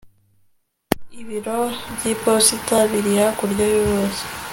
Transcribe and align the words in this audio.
ibiro 1.21 1.59
by'iposita 1.95 2.75
biri 2.91 3.13
hakurya 3.21 3.65
y'uruzi 3.73 4.23